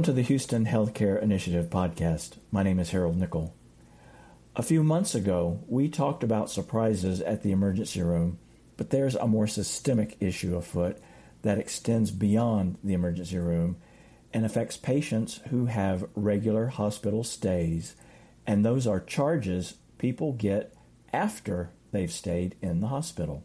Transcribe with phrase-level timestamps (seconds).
[0.00, 2.38] Welcome to the Houston Healthcare Initiative podcast.
[2.50, 3.54] My name is Harold Nickel.
[4.56, 8.38] A few months ago, we talked about surprises at the emergency room,
[8.78, 10.96] but there's a more systemic issue afoot
[11.42, 13.76] that extends beyond the emergency room
[14.32, 17.94] and affects patients who have regular hospital stays,
[18.46, 20.72] and those are charges people get
[21.12, 23.44] after they've stayed in the hospital.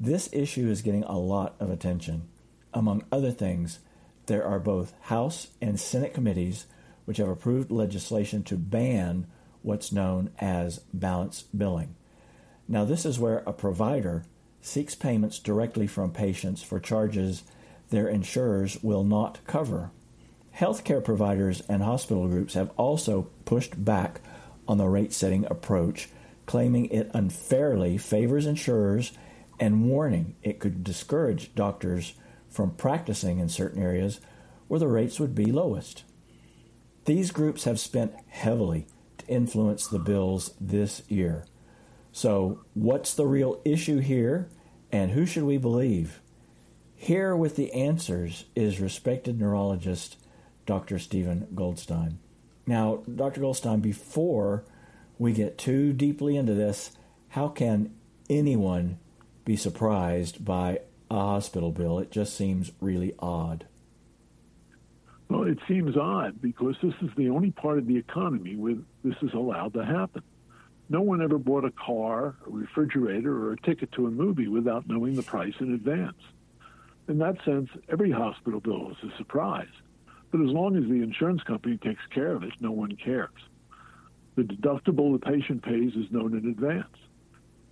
[0.00, 2.26] This issue is getting a lot of attention.
[2.74, 3.78] Among other things,
[4.26, 6.66] there are both House and Senate committees
[7.04, 9.26] which have approved legislation to ban
[9.62, 11.94] what's known as balance billing.
[12.68, 14.24] Now, this is where a provider
[14.60, 17.42] seeks payments directly from patients for charges
[17.90, 19.90] their insurers will not cover.
[20.56, 24.20] Healthcare providers and hospital groups have also pushed back
[24.68, 26.08] on the rate setting approach,
[26.46, 29.12] claiming it unfairly favors insurers
[29.58, 32.14] and warning it could discourage doctors
[32.52, 34.20] from practicing in certain areas
[34.68, 36.04] where the rates would be lowest.
[37.04, 38.86] These groups have spent heavily
[39.18, 41.46] to influence the bills this year.
[42.12, 44.48] So, what's the real issue here,
[44.92, 46.20] and who should we believe?
[46.94, 50.18] Here with the answers is respected neurologist
[50.66, 50.98] Dr.
[50.98, 52.18] Steven Goldstein.
[52.66, 53.40] Now, Dr.
[53.40, 54.64] Goldstein, before
[55.18, 56.92] we get too deeply into this,
[57.30, 57.94] how can
[58.30, 58.98] anyone
[59.44, 60.80] be surprised by
[61.12, 61.98] a hospital bill?
[61.98, 63.66] It just seems really odd.
[65.28, 69.16] Well, it seems odd because this is the only part of the economy where this
[69.22, 70.22] is allowed to happen.
[70.88, 74.86] No one ever bought a car, a refrigerator, or a ticket to a movie without
[74.88, 76.18] knowing the price in advance.
[77.08, 79.72] In that sense, every hospital bill is a surprise.
[80.30, 83.30] But as long as the insurance company takes care of it, no one cares.
[84.36, 86.96] The deductible the patient pays is known in advance.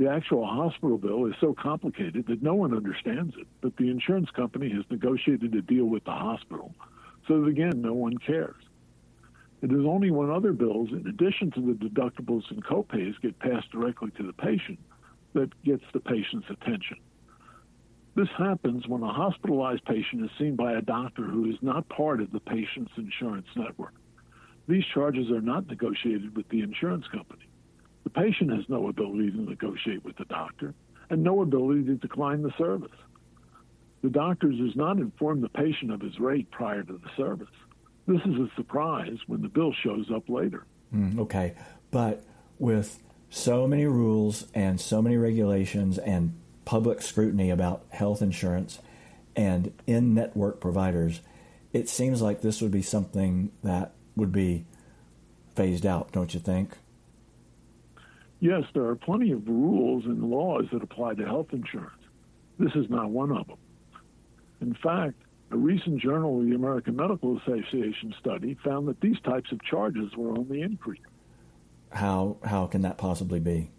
[0.01, 4.31] The actual hospital bill is so complicated that no one understands it, but the insurance
[4.31, 6.75] company has negotiated a deal with the hospital,
[7.29, 8.63] so that again, no one cares.
[9.61, 13.71] It is only when other bills, in addition to the deductibles and copays, get passed
[13.73, 14.79] directly to the patient
[15.35, 16.97] that gets the patient's attention.
[18.15, 22.23] This happens when a hospitalized patient is seen by a doctor who is not part
[22.23, 23.93] of the patient's insurance network.
[24.67, 27.50] These charges are not negotiated with the insurance company.
[28.05, 30.75] The patient has no ability to negotiate with the doctor
[31.11, 32.93] and no ability to decline the service.
[34.03, 37.49] The doctor does not inform the patient of his rate prior to the service.
[38.07, 40.65] This is a surprise when the bill shows up later.
[40.95, 41.55] Mm, okay,
[41.91, 42.25] but
[42.59, 46.35] with so many rules and so many regulations and
[46.65, 48.81] public scrutiny about health insurance
[49.37, 51.21] and in network providers,
[51.73, 54.65] it seems like this would be something that would be
[55.55, 56.77] phased out, don't you think?
[58.41, 62.03] Yes, there are plenty of rules and laws that apply to health insurance.
[62.59, 63.59] This is not one of them.
[64.63, 65.15] In fact,
[65.51, 70.17] a recent Journal of the American Medical Association study found that these types of charges
[70.17, 71.01] were on the increase.
[71.91, 73.71] How, how can that possibly be?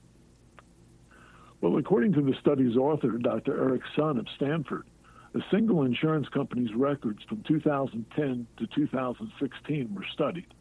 [1.62, 3.64] Well, according to the study's author, Dr.
[3.64, 4.86] Eric Sun of Stanford,
[5.34, 10.54] a single insurance company's records from 2010 to 2016 were studied.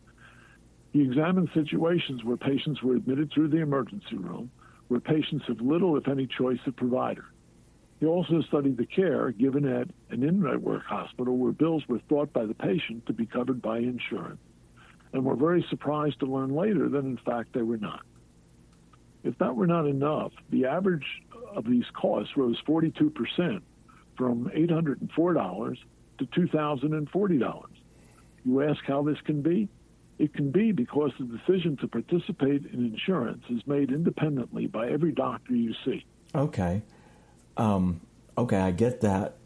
[0.93, 4.51] He examined situations where patients were admitted through the emergency room,
[4.89, 7.27] where patients have little, if any, choice of provider.
[8.01, 12.33] He also studied the care given at an in network hospital where bills were thought
[12.33, 14.41] by the patient to be covered by insurance,
[15.13, 18.03] and were very surprised to learn later that in fact they were not.
[19.23, 21.07] If that were not enough, the average
[21.55, 23.61] of these costs rose 42%
[24.17, 25.77] from $804
[26.19, 27.65] to $2,040.
[28.45, 29.69] You ask how this can be?
[30.21, 35.13] It can be because the decision to participate in insurance is made independently by every
[35.13, 36.05] doctor you see.
[36.35, 36.83] Okay.
[37.57, 38.03] Um,
[38.37, 39.39] okay, I get that.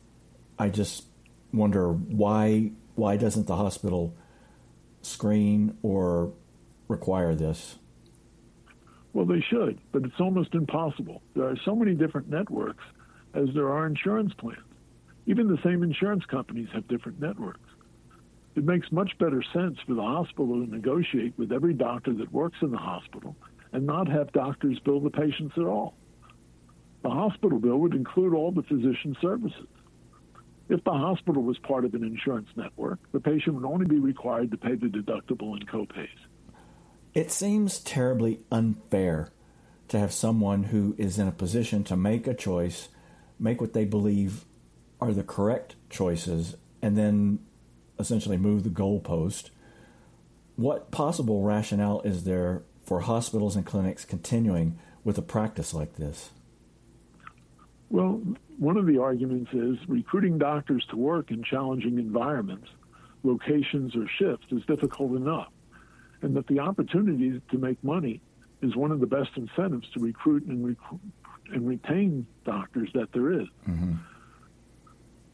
[0.59, 1.04] I just
[1.53, 4.16] wonder why why doesn't the hospital
[5.03, 6.32] screen or
[6.88, 7.77] require this?
[9.12, 11.22] Well, they should, but it's almost impossible.
[11.36, 12.82] There are so many different networks
[13.32, 14.59] as there are insurance plans.
[15.27, 17.64] Even the same insurance companies have different networks.
[18.56, 22.59] It makes much better sense for the hospital to negotiate with every doctor that works
[22.62, 23.34] in the hospital
[23.72, 25.95] and not have doctors bill the patients at all.
[27.03, 29.66] The hospital bill would include all the physician services.
[30.68, 34.51] If the hospital was part of an insurance network, the patient would only be required
[34.53, 36.09] to pay the deductible and copays.
[37.12, 39.28] It seems terribly unfair
[39.89, 42.89] to have someone who is in a position to make a choice,
[43.39, 44.45] make what they believe
[45.01, 47.41] are the correct choices, and then
[47.98, 49.50] essentially move the goalpost.
[50.56, 56.30] What possible rationale is there for hospitals and clinics continuing with a practice like this?
[57.91, 58.22] Well,
[58.58, 62.68] one of the arguments is recruiting doctors to work in challenging environments
[63.24, 65.48] locations, or shifts is difficult enough,
[66.22, 68.20] and that the opportunity to make money
[68.62, 71.00] is one of the best incentives to recruit and, rec-
[71.52, 73.48] and retain doctors that there is.
[73.68, 73.94] Mm-hmm.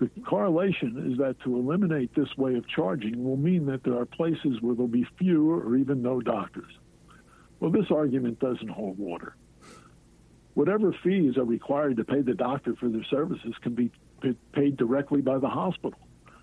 [0.01, 4.07] The correlation is that to eliminate this way of charging will mean that there are
[4.07, 6.73] places where there'll be fewer or even no doctors.
[7.61, 9.37] Well, this argument doesn't hold water.
[10.55, 13.91] Whatever fees are required to pay the doctor for their services can be
[14.53, 16.01] paid directly by the hospital.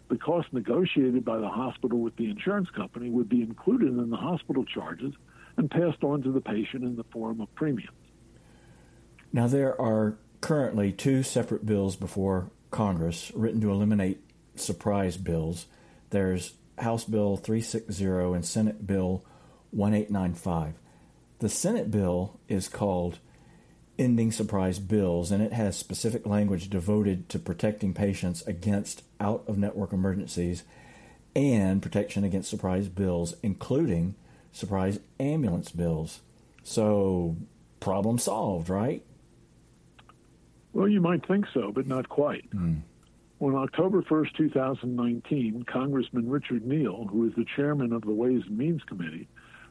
[0.09, 4.17] The cost negotiated by the hospital with the insurance company would be included in the
[4.17, 5.15] hospital charges
[5.57, 7.89] and passed on to the patient in the form of premiums.
[9.33, 14.21] Now, there are currently two separate bills before Congress written to eliminate
[14.55, 15.67] surprise bills.
[16.09, 19.23] There's House Bill 360 and Senate Bill
[19.71, 20.73] 1895.
[21.39, 23.19] The Senate bill is called
[23.99, 29.57] Ending Surprise Bills, and it has specific language devoted to protecting patients against out of
[29.57, 30.63] network emergencies
[31.35, 34.15] and protection against surprise bills, including
[34.51, 36.21] surprise ambulance bills.
[36.63, 37.37] So,
[37.79, 39.03] problem solved, right?
[40.73, 42.49] Well, you might think so, but not quite.
[42.51, 42.81] Mm.
[43.39, 48.57] On October 1st, 2019, Congressman Richard Neal, who is the chairman of the Ways and
[48.57, 49.27] Means Committee,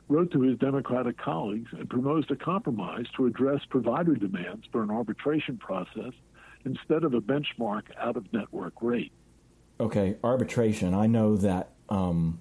[0.08, 4.90] wrote to his Democratic colleagues and proposed a compromise to address provider demands for an
[4.90, 6.12] arbitration process
[6.64, 9.12] instead of a benchmark out of network rate.
[9.80, 10.94] Okay, arbitration.
[10.94, 12.40] I know that um,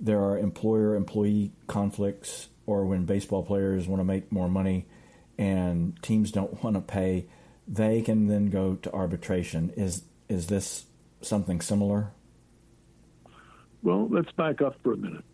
[0.00, 4.86] there are employer employee conflicts, or when baseball players want to make more money
[5.38, 7.26] and teams don't want to pay,
[7.66, 9.72] they can then go to arbitration.
[9.76, 10.86] Is is this
[11.20, 12.12] something similar?
[13.82, 15.24] Well, let's back up for a minute.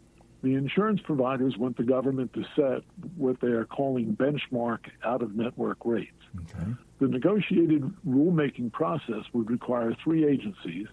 [0.43, 2.83] The insurance providers want the government to set
[3.17, 6.13] what they are calling benchmark out of network rates.
[6.37, 6.73] Okay.
[7.01, 10.87] The negotiated rulemaking process would require three agencies,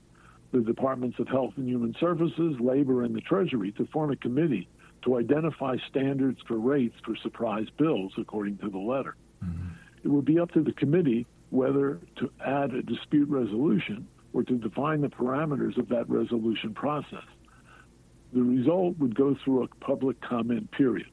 [0.51, 4.67] the Departments of Health and Human Services, Labor, and the Treasury, to form a committee
[5.03, 9.15] to identify standards for rates for surprise bills, according to the letter.
[9.43, 9.67] Mm-hmm.
[10.05, 14.53] It would be up to the committee whether to add a dispute resolution or to
[14.57, 17.23] define the parameters of that resolution process
[18.35, 21.07] the result would go through a public comment period.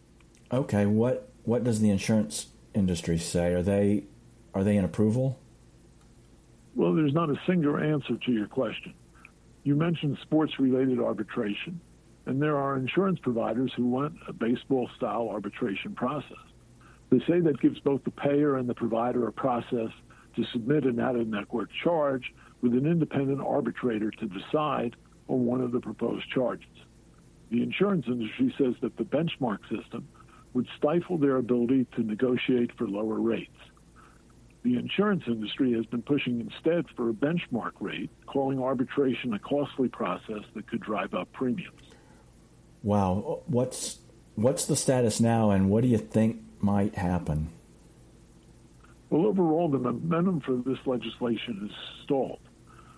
[0.53, 3.55] Okay, what what does the insurance industry say?
[3.55, 4.05] Are they
[4.53, 5.39] are they in approval?
[6.75, 8.95] Well, there's not a single answer to your question.
[9.63, 11.81] You mentioned sports related arbitration,
[12.27, 16.37] and there are insurance providers who want a baseball style arbitration process.
[17.13, 19.91] They say that gives both the payer and the provider a process
[20.35, 22.33] to submit an out of network charge
[22.63, 24.97] with an independent arbitrator to decide
[25.29, 26.71] on one of the proposed charges.
[27.51, 30.09] The insurance industry says that the benchmark system
[30.55, 33.59] would stifle their ability to negotiate for lower rates.
[34.63, 39.89] The insurance industry has been pushing instead for a benchmark rate, calling arbitration a costly
[39.89, 41.83] process that could drive up premiums.
[42.83, 43.99] Wow, what's
[44.35, 47.51] what's the status now, and what do you think might happen?
[49.11, 52.41] Well, overall, the momentum for this legislation is stalled.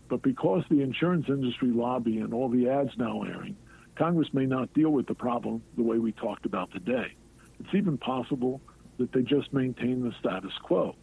[0.08, 3.56] But because the insurance industry lobby and all the ads now airing
[3.96, 7.12] Congress may not deal with the problem the way we talked about today.
[7.60, 8.60] It's even possible
[8.98, 10.96] that they just maintain the status quo.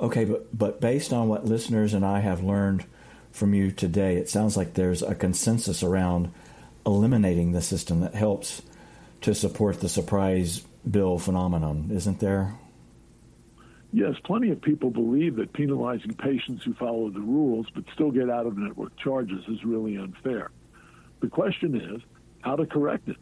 [0.00, 2.84] Okay, but, but based on what listeners and I have learned
[3.32, 6.32] from you today, it sounds like there's a consensus around
[6.86, 8.62] eliminating the system that helps
[9.22, 12.54] to support the surprise bill phenomenon, isn't there?
[13.92, 18.28] Yes, plenty of people believe that penalizing patients who follow the rules but still get
[18.28, 20.50] out of network charges is really unfair.
[21.20, 22.02] The question is
[22.42, 23.16] how to correct it.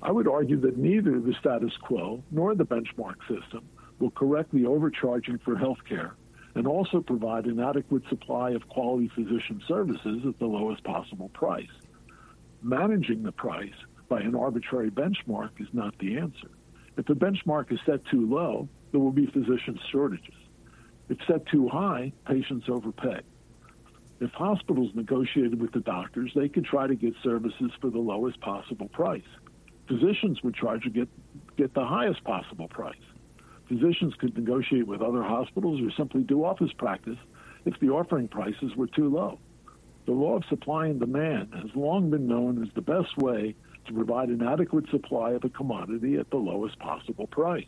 [0.00, 3.68] I would argue that neither the status quo nor the benchmark system
[3.98, 6.14] will correct the overcharging for health care
[6.54, 11.66] and also provide an adequate supply of quality physician services at the lowest possible price.
[12.62, 13.74] Managing the price
[14.08, 16.48] by an arbitrary benchmark is not the answer.
[16.98, 20.34] If the benchmark is set too low, there will be physician shortages.
[21.08, 23.20] If set too high, patients overpay.
[24.20, 28.40] If hospitals negotiated with the doctors, they could try to get services for the lowest
[28.40, 29.22] possible price.
[29.86, 31.08] Physicians would try to get,
[31.56, 32.96] get the highest possible price.
[33.68, 37.18] Physicians could negotiate with other hospitals or simply do office practice
[37.64, 39.38] if the offering prices were too low.
[40.06, 43.54] The law of supply and demand has long been known as the best way
[43.88, 47.64] to provide an adequate supply of a commodity at the lowest possible price.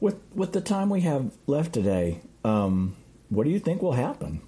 [0.00, 2.96] With with the time we have left today, um,
[3.28, 4.42] what do you think will happen?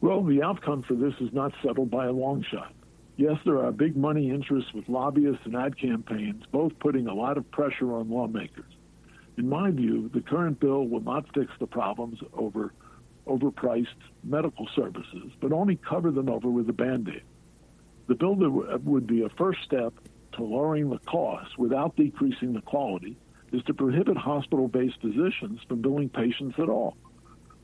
[0.00, 2.72] Well, the outcome for this is not settled by a long shot.
[3.16, 7.38] Yes, there are big money interests with lobbyists and ad campaigns, both putting a lot
[7.38, 8.72] of pressure on lawmakers.
[9.36, 12.72] In my view, the current bill will not fix the problems over
[13.26, 13.86] overpriced
[14.22, 17.22] medical services, but only cover them over with a band aid.
[18.06, 19.94] The bill that uh, would be a first step
[20.32, 23.16] to lowering the cost without decreasing the quality
[23.52, 26.96] is to prohibit hospital based physicians from billing patients at all.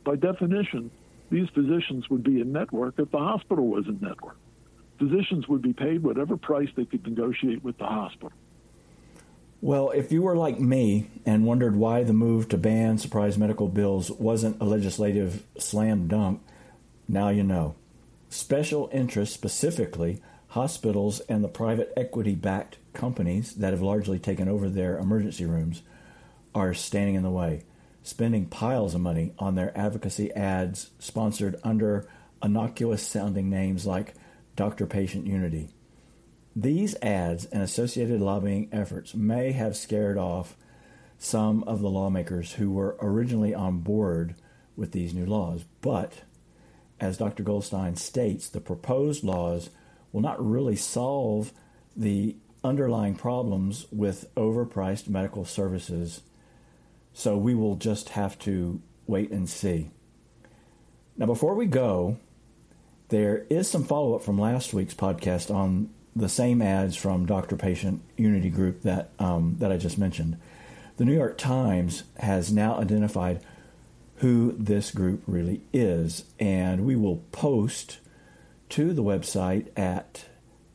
[0.05, 0.91] By definition,
[1.31, 4.37] these physicians would be in network if the hospital was in network.
[4.99, 8.33] Physicians would be paid whatever price they could negotiate with the hospital.
[9.63, 13.69] Well, if you were like me and wondered why the move to ban surprise medical
[13.69, 16.41] bills wasn't a legislative slam dunk,
[17.09, 17.75] now you know.
[18.31, 24.69] Special interests, specifically hospitals and the private equity backed companies that have largely taken over
[24.69, 25.83] their emergency rooms,
[26.55, 27.63] are standing in the way,
[28.03, 32.09] spending piles of money on their advocacy ads sponsored under
[32.43, 34.15] innocuous sounding names like
[34.57, 35.69] Doctor Patient Unity.
[36.57, 40.57] These ads and associated lobbying efforts may have scared off
[41.17, 44.35] some of the lawmakers who were originally on board
[44.75, 45.65] with these new laws.
[45.81, 46.23] But,
[46.99, 47.45] as Dr.
[47.45, 49.71] Goldstein states, the proposed laws
[50.13, 51.53] will not really solve
[51.97, 56.23] the underlying problems with overpriced medical services.
[57.13, 59.91] So we will just have to wait and see.
[61.17, 62.19] Now, before we go,
[63.09, 67.57] there is some follow up from last week's podcast on the same ads from Doctor
[67.57, 70.39] Patient Unity Group that um, that I just mentioned.
[70.97, 73.45] The New York Times has now identified
[74.17, 77.99] who this group really is, and we will post
[78.71, 80.27] to the website at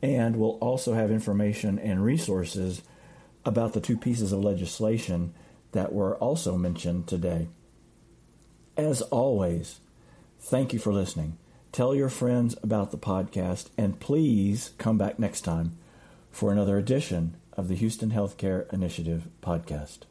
[0.00, 2.82] And we'll also have information and resources
[3.44, 5.34] about the two pieces of legislation
[5.72, 7.48] that were also mentioned today.
[8.76, 9.80] As always,
[10.38, 11.36] thank you for listening.
[11.70, 15.76] Tell your friends about the podcast, and please come back next time
[16.30, 20.07] for another edition of the Houston Healthcare Initiative podcast.